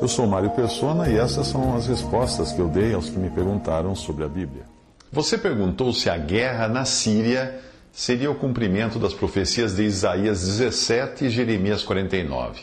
Eu 0.00 0.08
sou 0.08 0.26
Mário 0.26 0.50
Persona 0.50 1.08
e 1.08 1.16
essas 1.16 1.46
são 1.46 1.74
as 1.74 1.86
respostas 1.86 2.52
que 2.52 2.60
eu 2.60 2.68
dei 2.68 2.92
aos 2.92 3.08
que 3.08 3.18
me 3.18 3.30
perguntaram 3.30 3.94
sobre 3.94 4.24
a 4.24 4.28
Bíblia. 4.28 4.64
Você 5.10 5.38
perguntou 5.38 5.92
se 5.92 6.10
a 6.10 6.18
guerra 6.18 6.68
na 6.68 6.84
Síria 6.84 7.58
seria 7.92 8.30
o 8.30 8.34
cumprimento 8.34 8.98
das 8.98 9.14
profecias 9.14 9.74
de 9.74 9.84
Isaías 9.84 10.44
17 10.44 11.24
e 11.24 11.30
Jeremias 11.30 11.82
49. 11.82 12.60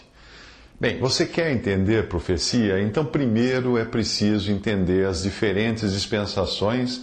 Bem, 0.80 1.00
você 1.00 1.26
quer 1.26 1.52
entender 1.52 2.08
profecia? 2.08 2.80
Então, 2.80 3.04
primeiro 3.04 3.80
é 3.80 3.86
preciso 3.86 4.52
entender 4.52 5.08
as 5.08 5.24
diferentes 5.24 5.92
dispensações 5.92 7.02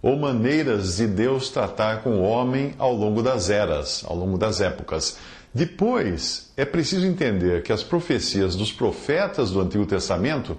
ou 0.00 0.16
maneiras 0.16 0.96
de 0.96 1.08
Deus 1.08 1.48
tratar 1.48 2.02
com 2.02 2.18
o 2.18 2.22
homem 2.22 2.74
ao 2.78 2.94
longo 2.94 3.20
das 3.20 3.50
eras, 3.50 4.04
ao 4.06 4.16
longo 4.16 4.38
das 4.38 4.60
épocas. 4.60 5.18
Depois, 5.54 6.52
é 6.56 6.64
preciso 6.64 7.06
entender 7.06 7.62
que 7.62 7.72
as 7.72 7.82
profecias 7.82 8.56
dos 8.56 8.72
profetas 8.72 9.50
do 9.50 9.60
Antigo 9.60 9.84
Testamento 9.84 10.56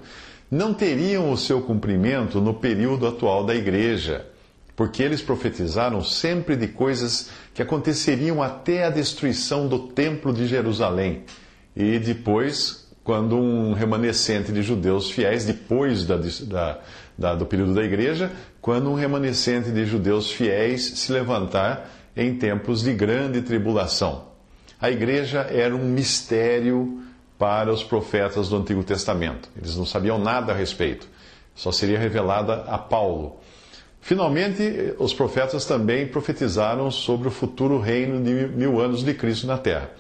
não 0.52 0.73
teriam 0.73 1.31
o 1.31 1.38
seu 1.38 1.61
cumprimento 1.61 2.39
no 2.39 2.53
período 2.53 3.08
atual 3.08 3.44
da 3.44 3.55
igreja 3.55 4.27
porque 4.75 5.03
eles 5.03 5.22
profetizaram 5.22 6.03
sempre 6.03 6.55
de 6.55 6.67
coisas 6.67 7.30
que 7.53 7.61
aconteceriam 7.61 8.41
até 8.41 8.85
a 8.85 8.89
destruição 8.89 9.67
do 9.67 9.88
Templo 9.88 10.33
de 10.33 10.47
Jerusalém. 10.47 11.23
E 11.75 12.00
depois, 12.00 12.88
quando 13.03 13.38
um 13.38 13.73
remanescente 13.73 14.52
de 14.52 14.63
judeus 14.63 15.11
fiéis, 15.11 15.45
depois 15.45 16.05
da, 16.05 16.17
da, 16.17 16.80
da, 17.17 17.35
do 17.35 17.45
período 17.45 17.73
da 17.73 17.83
igreja, 17.83 18.31
quando 18.61 18.89
um 18.89 18.95
remanescente 18.95 19.72
de 19.72 19.85
judeus 19.85 20.31
fiéis 20.31 20.81
se 20.81 21.11
levantar 21.11 21.89
em 22.16 22.35
tempos 22.35 22.81
de 22.83 22.94
grande 22.94 23.41
tribulação. 23.41 24.32
A 24.79 24.89
igreja 24.89 25.41
era 25.41 25.75
um 25.75 25.85
mistério 25.85 27.02
para 27.38 27.71
os 27.71 27.83
profetas 27.83 28.49
do 28.49 28.57
Antigo 28.57 28.83
Testamento. 28.83 29.49
Eles 29.57 29.75
não 29.75 29.85
sabiam 29.85 30.17
nada 30.17 30.52
a 30.52 30.55
respeito. 30.55 31.07
Só 31.55 31.71
seria 31.71 31.99
revelada 31.99 32.63
a 32.67 32.77
Paulo. 32.77 33.39
Finalmente, 34.01 34.94
os 34.99 35.13
profetas 35.13 35.66
também 35.66 36.07
profetizaram 36.07 36.91
sobre 36.91 37.27
o 37.27 37.31
futuro 37.31 37.79
reino 37.79 38.21
de 38.21 38.47
mil 38.47 38.81
anos 38.81 39.03
de 39.03 39.13
Cristo 39.13 39.47
na 39.47 39.57
terra. 39.57 39.91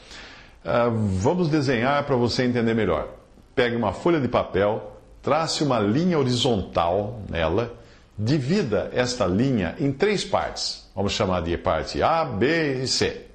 Uh, 0.63 0.91
vamos 0.91 1.49
desenhar 1.49 2.03
para 2.05 2.15
você 2.15 2.43
entender 2.43 2.73
melhor. 2.73 3.09
Pegue 3.55 3.75
uma 3.75 3.93
folha 3.93 4.19
de 4.19 4.27
papel, 4.27 4.99
trace 5.21 5.63
uma 5.63 5.79
linha 5.79 6.19
horizontal 6.19 7.21
nela, 7.29 7.73
divida 8.17 8.89
esta 8.93 9.25
linha 9.25 9.75
em 9.79 9.91
três 9.91 10.23
partes. 10.23 10.89
Vamos 10.95 11.13
chamar 11.13 11.41
de 11.41 11.57
parte 11.57 12.01
A, 12.03 12.25
B 12.25 12.83
e 12.83 12.87
C. 12.87 13.32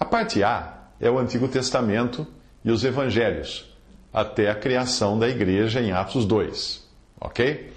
A 0.00 0.04
parte 0.06 0.42
A 0.42 0.88
é 0.98 1.10
o 1.10 1.18
Antigo 1.18 1.46
Testamento 1.46 2.26
e 2.64 2.70
os 2.70 2.82
Evangelhos, 2.82 3.70
até 4.10 4.50
a 4.50 4.54
criação 4.54 5.18
da 5.18 5.28
igreja 5.28 5.78
em 5.80 5.92
Atos 5.92 6.24
2. 6.24 6.88
Ok? 7.20 7.70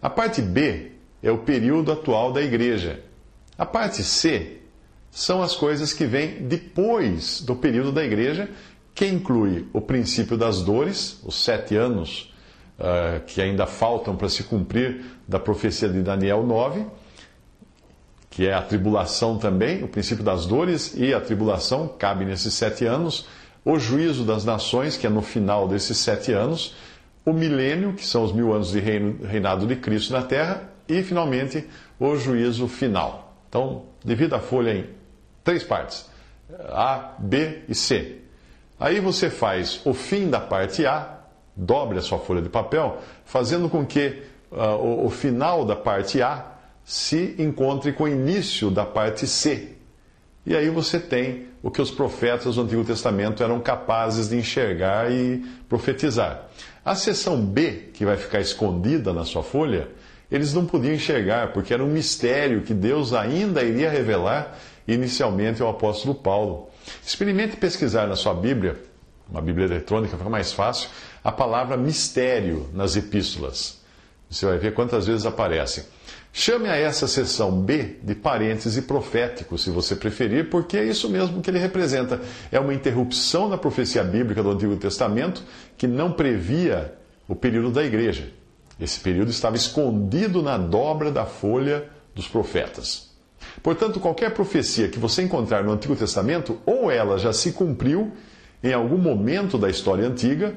A 0.00 0.08
parte 0.08 0.40
B 0.40 0.92
é 1.22 1.30
o 1.30 1.38
período 1.38 1.92
atual 1.92 2.32
da 2.32 2.40
igreja. 2.40 3.00
A 3.58 3.66
parte 3.66 4.02
C 4.02 4.62
são 5.10 5.42
as 5.42 5.54
coisas 5.54 5.92
que 5.92 6.06
vêm 6.06 6.46
depois 6.46 7.42
do 7.42 7.54
período 7.54 7.92
da 7.92 8.02
igreja, 8.02 8.48
que 8.94 9.06
inclui 9.06 9.68
o 9.74 9.80
princípio 9.80 10.36
das 10.36 10.62
dores, 10.62 11.20
os 11.24 11.34
sete 11.44 11.76
anos 11.76 12.34
uh, 12.78 13.22
que 13.26 13.42
ainda 13.42 13.66
faltam 13.66 14.16
para 14.16 14.30
se 14.30 14.44
cumprir 14.44 15.04
da 15.28 15.38
profecia 15.38 15.88
de 15.88 16.02
Daniel 16.02 16.42
9, 16.42 16.86
que 18.36 18.46
é 18.46 18.52
a 18.52 18.60
tribulação 18.60 19.38
também, 19.38 19.82
o 19.82 19.88
princípio 19.88 20.22
das 20.22 20.44
dores 20.44 20.92
e 20.94 21.14
a 21.14 21.20
tribulação 21.22 21.88
cabe 21.88 22.26
nesses 22.26 22.52
sete 22.52 22.84
anos, 22.84 23.26
o 23.64 23.78
juízo 23.78 24.24
das 24.24 24.44
nações, 24.44 24.94
que 24.94 25.06
é 25.06 25.10
no 25.10 25.22
final 25.22 25.66
desses 25.66 25.96
sete 25.96 26.32
anos, 26.32 26.76
o 27.24 27.32
milênio, 27.32 27.94
que 27.94 28.04
são 28.04 28.22
os 28.22 28.34
mil 28.34 28.52
anos 28.52 28.72
de 28.72 28.78
reino, 28.78 29.24
reinado 29.24 29.66
de 29.66 29.74
Cristo 29.76 30.12
na 30.12 30.20
terra, 30.20 30.70
e, 30.86 31.02
finalmente, 31.02 31.66
o 31.98 32.14
juízo 32.14 32.68
final. 32.68 33.34
Então, 33.48 33.84
divida 34.04 34.36
a 34.36 34.40
folha 34.40 34.74
em 34.74 34.86
três 35.42 35.64
partes: 35.64 36.04
A, 36.68 37.14
B 37.18 37.62
e 37.66 37.74
C. 37.74 38.18
Aí 38.78 39.00
você 39.00 39.30
faz 39.30 39.80
o 39.82 39.94
fim 39.94 40.28
da 40.28 40.40
parte 40.40 40.84
A, 40.84 41.20
dobre 41.56 42.00
a 42.00 42.02
sua 42.02 42.18
folha 42.18 42.42
de 42.42 42.50
papel, 42.50 42.98
fazendo 43.24 43.70
com 43.70 43.86
que 43.86 44.24
uh, 44.52 44.76
o, 44.76 45.06
o 45.06 45.08
final 45.08 45.64
da 45.64 45.74
parte 45.74 46.20
A 46.20 46.55
se 46.86 47.34
encontre 47.36 47.92
com 47.92 48.04
o 48.04 48.08
início 48.08 48.70
da 48.70 48.86
parte 48.86 49.26
C. 49.26 49.72
E 50.46 50.54
aí 50.54 50.70
você 50.70 51.00
tem 51.00 51.48
o 51.60 51.68
que 51.68 51.82
os 51.82 51.90
profetas 51.90 52.54
do 52.54 52.62
Antigo 52.62 52.84
Testamento 52.84 53.42
eram 53.42 53.58
capazes 53.58 54.28
de 54.28 54.36
enxergar 54.36 55.10
e 55.10 55.44
profetizar. 55.68 56.48
A 56.84 56.94
seção 56.94 57.44
B, 57.44 57.90
que 57.92 58.04
vai 58.04 58.16
ficar 58.16 58.38
escondida 58.40 59.12
na 59.12 59.24
sua 59.24 59.42
folha, 59.42 59.88
eles 60.30 60.54
não 60.54 60.64
podiam 60.64 60.94
enxergar, 60.94 61.52
porque 61.52 61.74
era 61.74 61.82
um 61.82 61.88
mistério 61.88 62.62
que 62.62 62.72
Deus 62.72 63.12
ainda 63.12 63.64
iria 63.64 63.90
revelar 63.90 64.56
inicialmente 64.86 65.60
ao 65.60 65.68
apóstolo 65.68 66.14
Paulo. 66.14 66.70
Experimente 67.04 67.56
pesquisar 67.56 68.06
na 68.06 68.14
sua 68.14 68.32
Bíblia, 68.32 68.80
uma 69.28 69.42
Bíblia 69.42 69.66
eletrônica 69.66 70.16
fica 70.16 70.30
mais 70.30 70.52
fácil, 70.52 70.88
a 71.24 71.32
palavra 71.32 71.76
mistério 71.76 72.70
nas 72.72 72.94
epístolas. 72.94 73.80
Você 74.30 74.46
vai 74.46 74.58
ver 74.58 74.72
quantas 74.72 75.04
vezes 75.06 75.26
aparece. 75.26 75.96
Chame 76.38 76.68
a 76.68 76.76
essa 76.76 77.08
seção 77.08 77.50
B 77.62 77.96
de 78.02 78.14
parêntese 78.14 78.82
profético, 78.82 79.56
se 79.56 79.70
você 79.70 79.96
preferir, 79.96 80.50
porque 80.50 80.76
é 80.76 80.84
isso 80.84 81.08
mesmo 81.08 81.40
que 81.40 81.48
ele 81.48 81.58
representa. 81.58 82.20
É 82.52 82.60
uma 82.60 82.74
interrupção 82.74 83.48
na 83.48 83.56
profecia 83.56 84.04
bíblica 84.04 84.42
do 84.42 84.50
Antigo 84.50 84.76
Testamento 84.76 85.42
que 85.78 85.86
não 85.86 86.12
previa 86.12 86.92
o 87.26 87.34
período 87.34 87.70
da 87.70 87.82
igreja. 87.82 88.34
Esse 88.78 89.00
período 89.00 89.30
estava 89.30 89.56
escondido 89.56 90.42
na 90.42 90.58
dobra 90.58 91.10
da 91.10 91.24
folha 91.24 91.88
dos 92.14 92.28
profetas. 92.28 93.10
Portanto, 93.62 93.98
qualquer 93.98 94.34
profecia 94.34 94.88
que 94.88 94.98
você 94.98 95.22
encontrar 95.22 95.64
no 95.64 95.72
Antigo 95.72 95.96
Testamento, 95.96 96.58
ou 96.66 96.90
ela 96.90 97.16
já 97.16 97.32
se 97.32 97.52
cumpriu 97.52 98.12
em 98.62 98.74
algum 98.74 98.98
momento 98.98 99.56
da 99.56 99.70
história 99.70 100.06
antiga, 100.06 100.54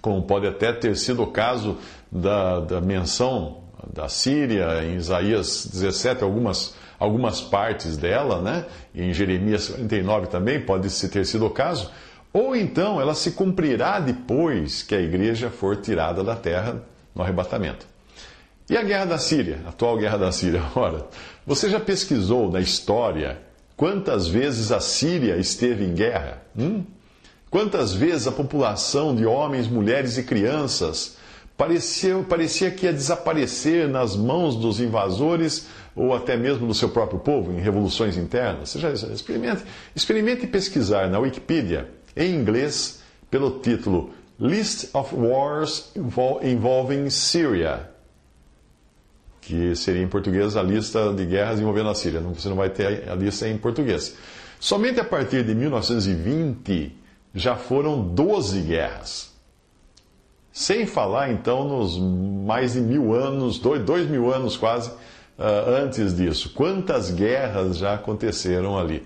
como 0.00 0.22
pode 0.22 0.46
até 0.46 0.72
ter 0.72 0.96
sido 0.96 1.22
o 1.22 1.26
caso 1.26 1.76
da, 2.10 2.60
da 2.60 2.80
menção 2.80 3.62
da 3.92 4.08
Síria 4.08 4.84
em 4.84 4.96
Isaías 4.96 5.66
17, 5.72 6.22
algumas, 6.22 6.74
algumas 6.98 7.40
partes 7.40 7.96
dela, 7.96 8.40
né? 8.40 8.64
em 8.94 9.12
Jeremias 9.12 9.68
49 9.68 10.28
também 10.28 10.60
pode 10.60 10.88
ter 11.08 11.24
sido 11.26 11.46
o 11.46 11.50
caso, 11.50 11.90
ou 12.32 12.56
então 12.56 13.00
ela 13.00 13.14
se 13.14 13.32
cumprirá 13.32 14.00
depois 14.00 14.82
que 14.82 14.94
a 14.94 15.00
igreja 15.00 15.50
for 15.50 15.76
tirada 15.76 16.22
da 16.24 16.34
terra 16.34 16.82
no 17.14 17.22
arrebatamento. 17.22 17.86
E 18.68 18.76
a 18.76 18.82
guerra 18.82 19.04
da 19.04 19.18
Síria, 19.18 19.60
a 19.66 19.68
atual 19.68 19.98
guerra 19.98 20.16
da 20.16 20.32
Síria? 20.32 20.62
Ora, 20.74 21.06
você 21.46 21.68
já 21.68 21.78
pesquisou 21.78 22.50
na 22.50 22.60
história 22.60 23.38
quantas 23.76 24.26
vezes 24.26 24.72
a 24.72 24.80
Síria 24.80 25.36
esteve 25.36 25.84
em 25.84 25.94
guerra? 25.94 26.42
Hum? 26.58 26.84
Quantas 27.50 27.92
vezes 27.92 28.26
a 28.26 28.32
população 28.32 29.14
de 29.14 29.24
homens, 29.24 29.68
mulheres 29.68 30.18
e 30.18 30.24
crianças 30.24 31.16
parecia, 31.56 32.16
parecia 32.28 32.70
que 32.70 32.86
ia 32.86 32.92
desaparecer 32.92 33.88
nas 33.88 34.16
mãos 34.16 34.56
dos 34.56 34.80
invasores 34.80 35.68
ou 35.94 36.14
até 36.14 36.36
mesmo 36.36 36.66
do 36.66 36.74
seu 36.74 36.88
próprio 36.88 37.18
povo 37.18 37.52
em 37.52 37.60
revoluções 37.60 38.16
internas? 38.16 38.74
Você 38.74 39.12
experimente, 39.12 39.62
experimente 39.94 40.46
pesquisar 40.46 41.08
na 41.08 41.18
Wikipedia, 41.18 41.90
em 42.16 42.34
inglês, 42.34 43.02
pelo 43.30 43.58
título 43.58 44.10
List 44.38 44.94
of 44.94 45.14
Wars 45.14 45.92
Involving 46.42 47.08
Syria, 47.10 47.90
que 49.40 49.76
seria 49.76 50.02
em 50.02 50.08
português 50.08 50.56
a 50.56 50.62
lista 50.62 51.12
de 51.12 51.24
guerras 51.26 51.60
envolvendo 51.60 51.90
a 51.90 51.94
Síria. 51.94 52.20
Você 52.20 52.48
não 52.48 52.56
vai 52.56 52.70
ter 52.70 53.08
a 53.08 53.14
lista 53.14 53.46
em 53.46 53.58
português. 53.58 54.16
Somente 54.58 54.98
a 54.98 55.04
partir 55.04 55.44
de 55.44 55.54
1920 55.54 56.96
já 57.34 57.54
foram 57.54 58.00
12 58.00 58.62
guerras. 58.62 59.33
Sem 60.56 60.86
falar, 60.86 61.32
então, 61.32 61.64
nos 61.64 61.98
mais 61.98 62.74
de 62.74 62.80
mil 62.80 63.12
anos, 63.12 63.58
dois, 63.58 63.82
dois 63.82 64.08
mil 64.08 64.32
anos 64.32 64.56
quase, 64.56 64.88
uh, 64.88 65.68
antes 65.82 66.16
disso. 66.16 66.52
Quantas 66.54 67.10
guerras 67.10 67.76
já 67.76 67.94
aconteceram 67.94 68.78
ali? 68.78 69.04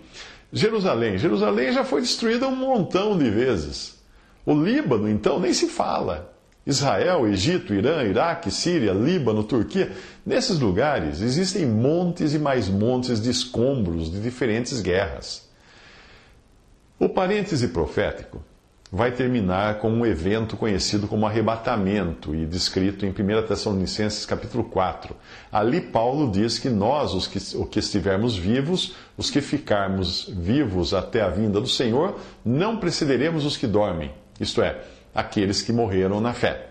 Jerusalém. 0.53 1.17
Jerusalém 1.17 1.73
já 1.73 1.85
foi 1.85 2.03
destruída 2.03 2.47
um 2.47 2.55
montão 2.55 3.17
de 3.17 3.31
vezes. 3.31 3.99
O 4.45 4.53
Líbano, 4.53 5.09
então, 5.09 5.41
nem 5.41 5.55
se 5.55 5.69
fala. 5.69 6.35
Israel, 6.67 7.27
Egito, 7.27 7.73
Irã, 7.73 8.05
Iraque, 8.05 8.51
Síria, 8.51 8.93
Líbano, 8.93 9.43
Turquia. 9.43 9.91
Nesses 10.27 10.59
lugares 10.59 11.23
existem 11.23 11.65
montes 11.65 12.35
e 12.35 12.39
mais 12.39 12.69
montes 12.69 13.23
de 13.23 13.31
escombros 13.31 14.13
de 14.13 14.21
diferentes 14.21 14.83
guerras. 14.83 15.49
O 16.99 17.09
parêntese 17.09 17.69
profético 17.69 18.43
vai 18.91 19.13
terminar 19.13 19.79
com 19.79 19.91
um 19.91 20.07
evento 20.07 20.57
conhecido 20.57 21.07
como 21.07 21.27
arrebatamento 21.27 22.35
e 22.35 22.47
descrito 22.47 23.05
em 23.05 23.11
1 23.11 23.47
Tessalonicenses 23.47 24.25
capítulo 24.25 24.65
4. 24.65 25.15
Ali 25.53 25.81
Paulo 25.81 26.31
diz 26.31 26.59
que 26.59 26.71
nós, 26.71 27.13
os 27.13 27.27
que, 27.27 27.39
os 27.39 27.69
que 27.69 27.79
estivermos 27.79 28.37
vivos, 28.37 28.95
os 29.17 29.31
que 29.31 29.41
ficarmos 29.41 30.29
vivos 30.35 30.95
até 30.95 31.21
a 31.21 31.29
vinda 31.29 31.61
do 31.61 31.69
Senhor, 31.69 32.19
não 32.45 32.79
precederemos 32.79 33.45
os 33.45 33.57
que 33.57 33.67
dormem, 33.67 34.11
isto 34.41 34.63
é, 34.63 34.81
aqueles 35.15 35.61
que 35.61 35.73
morreram 35.73 36.21
na 36.21 36.33
fé. 36.33 36.69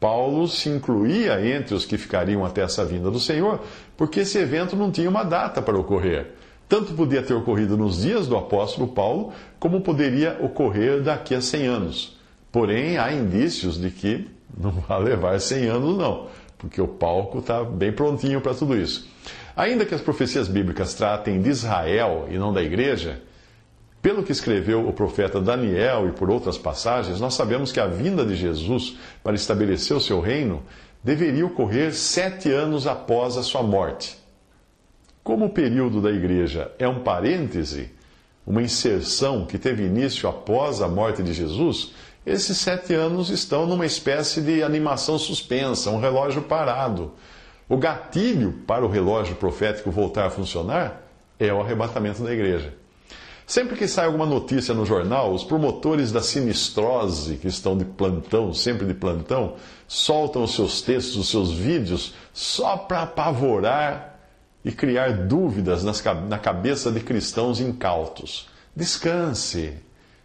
Paulo 0.00 0.46
se 0.46 0.68
incluía 0.68 1.44
entre 1.44 1.74
os 1.74 1.84
que 1.84 1.98
ficariam 1.98 2.44
até 2.44 2.62
essa 2.62 2.84
vinda 2.84 3.10
do 3.10 3.18
Senhor, 3.18 3.60
porque 3.96 4.20
esse 4.20 4.38
evento 4.38 4.76
não 4.76 4.92
tinha 4.92 5.10
uma 5.10 5.24
data 5.24 5.60
para 5.60 5.76
ocorrer. 5.76 6.34
Tanto 6.68 6.92
podia 6.92 7.22
ter 7.22 7.32
ocorrido 7.32 7.76
nos 7.76 8.02
dias 8.02 8.26
do 8.26 8.36
apóstolo 8.36 8.88
Paulo, 8.88 9.32
como 9.58 9.80
poderia 9.80 10.38
ocorrer 10.42 11.02
daqui 11.02 11.34
a 11.34 11.40
100 11.40 11.66
anos. 11.66 12.18
Porém, 12.52 12.98
há 12.98 13.12
indícios 13.12 13.80
de 13.80 13.90
que 13.90 14.28
não 14.56 14.72
vai 14.86 15.02
levar 15.02 15.40
100 15.40 15.66
anos, 15.66 15.96
não, 15.96 16.26
porque 16.58 16.80
o 16.80 16.88
palco 16.88 17.38
está 17.38 17.64
bem 17.64 17.90
prontinho 17.90 18.40
para 18.40 18.54
tudo 18.54 18.76
isso. 18.76 19.08
Ainda 19.56 19.86
que 19.86 19.94
as 19.94 20.00
profecias 20.00 20.46
bíblicas 20.46 20.94
tratem 20.94 21.40
de 21.40 21.48
Israel 21.48 22.28
e 22.30 22.38
não 22.38 22.52
da 22.52 22.62
igreja, 22.62 23.22
pelo 24.00 24.22
que 24.22 24.30
escreveu 24.30 24.86
o 24.86 24.92
profeta 24.92 25.40
Daniel 25.40 26.08
e 26.08 26.12
por 26.12 26.30
outras 26.30 26.56
passagens, 26.56 27.18
nós 27.18 27.34
sabemos 27.34 27.72
que 27.72 27.80
a 27.80 27.86
vinda 27.86 28.24
de 28.24 28.36
Jesus 28.36 28.96
para 29.24 29.34
estabelecer 29.34 29.96
o 29.96 30.00
seu 30.00 30.20
reino 30.20 30.62
deveria 31.02 31.44
ocorrer 31.46 31.92
sete 31.94 32.52
anos 32.52 32.86
após 32.86 33.36
a 33.36 33.42
sua 33.42 33.62
morte. 33.62 34.16
Como 35.28 35.44
o 35.44 35.50
período 35.50 36.00
da 36.00 36.10
igreja 36.10 36.72
é 36.78 36.88
um 36.88 37.00
parêntese, 37.00 37.90
uma 38.46 38.62
inserção 38.62 39.44
que 39.44 39.58
teve 39.58 39.84
início 39.84 40.26
após 40.26 40.80
a 40.80 40.88
morte 40.88 41.22
de 41.22 41.34
Jesus, 41.34 41.92
esses 42.24 42.56
sete 42.56 42.94
anos 42.94 43.28
estão 43.28 43.66
numa 43.66 43.84
espécie 43.84 44.40
de 44.40 44.62
animação 44.62 45.18
suspensa, 45.18 45.90
um 45.90 46.00
relógio 46.00 46.40
parado. 46.40 47.12
O 47.68 47.76
gatilho 47.76 48.54
para 48.66 48.86
o 48.86 48.88
relógio 48.88 49.36
profético 49.36 49.90
voltar 49.90 50.24
a 50.24 50.30
funcionar 50.30 51.02
é 51.38 51.52
o 51.52 51.60
arrebatamento 51.60 52.22
da 52.22 52.32
igreja. 52.32 52.72
Sempre 53.46 53.76
que 53.76 53.86
sai 53.86 54.06
alguma 54.06 54.24
notícia 54.24 54.72
no 54.72 54.86
jornal, 54.86 55.34
os 55.34 55.44
promotores 55.44 56.10
da 56.10 56.22
sinistrose, 56.22 57.36
que 57.36 57.48
estão 57.48 57.76
de 57.76 57.84
plantão, 57.84 58.54
sempre 58.54 58.86
de 58.86 58.94
plantão, 58.94 59.56
soltam 59.86 60.44
os 60.44 60.54
seus 60.54 60.80
textos, 60.80 61.16
os 61.16 61.28
seus 61.28 61.52
vídeos, 61.52 62.14
só 62.32 62.78
para 62.78 63.02
apavorar 63.02 64.17
e 64.64 64.72
criar 64.72 65.26
dúvidas 65.26 65.84
nas, 65.84 66.02
na 66.28 66.38
cabeça 66.38 66.90
de 66.90 67.00
cristãos 67.00 67.60
incautos. 67.60 68.48
Descanse, 68.74 69.74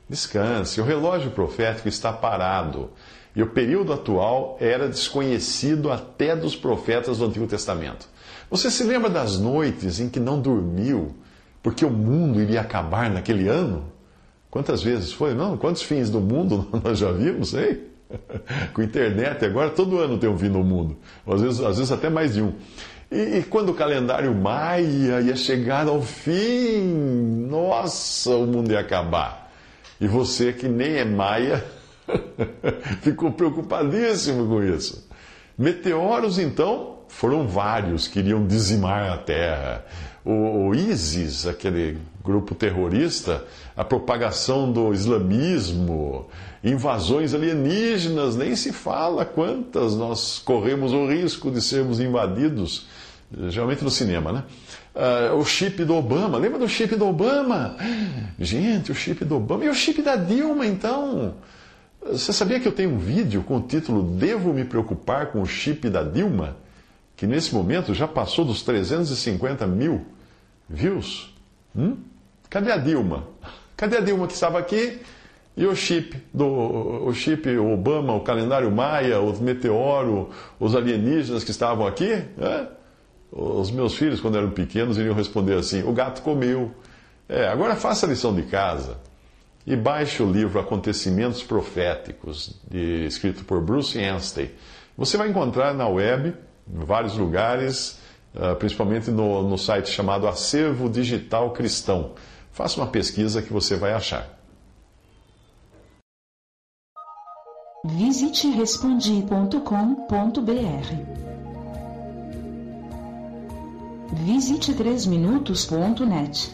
descanse. 0.10 0.82
O 0.82 0.84
relógio 0.84 1.32
profético 1.32 1.88
está 1.88 2.12
parado. 2.12 2.92
E 3.36 3.42
o 3.42 3.48
período 3.48 3.94
atual 3.94 4.58
era 4.60 4.88
desconhecido 4.88 5.92
até 5.92 6.36
dos 6.36 6.56
profetas 6.56 7.18
do 7.18 7.26
Antigo 7.26 7.48
Testamento. 7.48 8.08
Você 8.50 8.70
se 8.70 8.84
lembra 8.84 9.10
das 9.10 9.40
noites 9.40 10.00
em 10.00 10.10
que 10.10 10.20
não 10.20 10.40
dormiu 10.40 11.16
porque 11.64 11.86
o 11.86 11.90
mundo 11.90 12.42
iria 12.42 12.60
acabar 12.60 13.10
naquele 13.10 13.48
ano? 13.48 13.86
Quantas 14.52 14.84
vezes 14.84 15.14
foi? 15.14 15.34
Não, 15.34 15.58
quantos 15.58 15.82
fins 15.82 16.10
do 16.10 16.20
mundo 16.20 16.68
nós 16.84 17.00
já 17.00 17.12
vimos, 17.12 17.54
hein? 17.54 17.80
Com 18.76 18.84
internet, 18.84 19.44
agora 19.46 19.70
todo 19.72 19.98
ano 19.98 20.18
tem 20.18 20.30
um 20.30 20.38
fim 20.38 20.52
do 20.52 20.60
mundo. 20.60 20.98
Às 21.26 21.42
vezes, 21.42 21.62
às 21.62 21.78
vezes 21.78 21.92
até 21.92 22.10
mais 22.10 22.34
de 22.34 22.42
um. 22.42 22.54
E, 23.14 23.38
e, 23.38 23.44
quando 23.44 23.70
o 23.70 23.74
calendário 23.76 24.34
maia 24.34 25.22
ia 25.22 25.36
chegar 25.36 25.88
ao 25.88 26.02
fim, 26.02 26.82
nossa, 27.48 28.32
o 28.32 28.48
mundo 28.48 28.72
ia 28.72 28.80
acabar. 28.80 29.52
E 30.02 30.08
você, 30.08 30.52
que 30.52 30.68
nem 30.68 30.96
é 30.96 31.06
maia, 31.06 31.64
ficou 33.04 33.32
preocupadíssimo 33.32 34.48
com 34.48 34.64
isso. 34.64 35.08
Meteoros, 35.56 36.40
então, 36.40 37.03
foram 37.18 37.48
vários 37.48 38.08
que 38.08 38.20
iriam 38.20 38.46
dizimar 38.46 39.12
a 39.12 39.18
Terra. 39.18 39.86
O, 40.26 40.68
o 40.68 40.76
ISIS, 40.76 41.46
aquele 41.46 41.98
grupo 42.24 42.56
terrorista, 42.56 43.44
a 43.76 43.84
propagação 43.84 44.72
do 44.72 44.94
islamismo, 44.94 46.28
invasões 46.64 47.34
alienígenas, 47.34 48.36
nem 48.36 48.56
se 48.56 48.72
fala 48.72 49.26
quantas 49.26 49.96
nós 49.96 50.40
corremos 50.40 50.94
o 50.94 51.08
risco 51.08 51.52
de 51.52 51.62
sermos 51.62 52.00
invadidos 52.00 52.88
geralmente 53.50 53.84
no 53.84 53.90
cinema, 53.90 54.32
né? 54.32 54.44
Uh, 54.96 55.38
o 55.38 55.46
chip 55.46 55.84
do 55.84 55.96
Obama, 55.96 56.38
lembra 56.38 56.60
do 56.60 56.68
chip 56.68 56.96
do 56.96 57.08
Obama? 57.08 57.76
Gente, 58.40 58.92
o 58.92 58.96
chip 58.96 59.26
do 59.26 59.38
Obama. 59.38 59.66
E 59.66 59.70
o 59.70 59.74
chip 59.74 60.02
da 60.02 60.16
Dilma, 60.16 60.68
então? 60.68 61.34
Você 62.06 62.32
sabia 62.32 62.60
que 62.60 62.68
eu 62.68 62.72
tenho 62.72 62.92
um 62.92 62.98
vídeo 62.98 63.44
com 63.44 63.58
o 63.58 63.62
título 63.62 64.04
Devo 64.04 64.54
me 64.54 64.66
preocupar 64.66 65.28
com 65.28 65.42
o 65.42 65.46
chip 65.46 65.90
da 65.90 66.04
Dilma? 66.04 66.58
Que 67.16 67.28
nesse 67.28 67.54
momento 67.54 67.94
já 67.94 68.08
passou 68.08 68.44
dos 68.44 68.64
350 68.64 69.66
mil 69.68 70.06
views. 70.70 71.34
Hum? 71.76 71.98
Cadê 72.50 72.72
a 72.72 72.78
Dilma? 72.78 73.28
Cadê 73.76 73.98
a 73.98 74.02
Dilma 74.02 74.28
que 74.28 74.34
estava 74.34 74.60
aqui? 74.60 75.00
E 75.56 75.66
o 75.66 75.76
chip 75.76 76.20
do 76.34 76.48
o 76.48 77.14
chip 77.14 77.48
Obama, 77.58 78.14
o 78.14 78.22
calendário 78.22 78.72
Maia, 78.72 79.20
o 79.20 79.40
meteoro, 79.40 80.30
os 80.60 80.76
alienígenas 80.76 81.44
que 81.44 81.52
estavam 81.52 81.86
aqui? 81.86 82.12
É? 82.12 82.68
Os 83.32 83.70
meus 83.72 83.96
filhos, 83.96 84.20
quando 84.20 84.38
eram 84.38 84.52
pequenos, 84.52 84.98
iriam 84.98 85.16
responder 85.16 85.56
assim: 85.56 85.84
o 85.84 85.92
gato 85.92 86.22
comeu. 86.22 86.72
É, 87.30 87.48
agora 87.48 87.76
faça 87.76 88.06
a 88.06 88.10
lição 88.10 88.36
de 88.36 88.44
casa 88.44 88.98
e 89.66 89.76
baixe 89.76 90.22
o 90.22 90.30
livro 90.30 90.60
Acontecimentos 90.60 91.42
Proféticos, 91.42 92.60
de, 92.70 93.06
escrito 93.06 93.46
por 93.46 93.62
Bruce 93.62 93.98
Anstey. 94.04 94.52
Você 94.98 95.18
vai 95.18 95.30
encontrar 95.30 95.74
na 95.74 95.88
web, 95.88 96.34
em 96.72 96.84
vários 96.84 97.18
lugares, 97.18 98.00
uh, 98.36 98.56
principalmente 98.56 99.12
no, 99.12 99.48
no 99.48 99.58
site 99.58 99.90
chamado 99.90 100.28
Acervo 100.28 100.90
Digital 100.90 101.52
Cristão. 101.52 102.14
Faça 102.52 102.80
uma 102.80 102.88
pesquisa 102.88 103.42
que 103.42 103.52
você 103.52 103.76
vai 103.76 103.94
achar. 103.94 104.28
Visite 107.86 108.50
respondi.com.br 108.50 111.24
Visite 114.14 114.74
3minutos.net. 114.74 116.50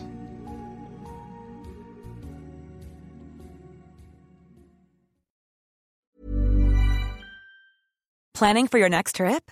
Planning 8.33 8.67
for 8.67 8.79
your 8.79 8.89
next 8.89 9.15
trip? 9.15 9.51